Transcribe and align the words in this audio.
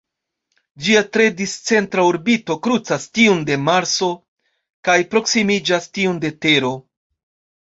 Ĝia 0.85 1.01
tre 1.17 1.25
discentra 1.41 2.05
orbito 2.11 2.57
krucas 2.67 3.05
tiun 3.19 3.43
de 3.51 3.59
Marso, 3.67 4.09
kaj 4.91 4.97
proksimiĝas 5.13 5.87
tiun 6.01 6.21
de 6.27 6.35
Tero. 6.47 6.75